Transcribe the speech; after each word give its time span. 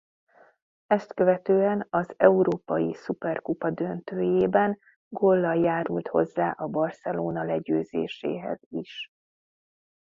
Ezt 0.87 1.13
követően 1.13 1.87
az 1.89 2.13
Európai 2.17 2.93
Szuperkupa 2.93 3.69
döntőjében 3.69 4.79
góllal 5.09 5.55
járult 5.55 6.07
hozzá 6.07 6.51
a 6.51 6.67
Barcelona 6.67 7.43
legyőzéséhez 7.43 8.59
is. 8.69 9.09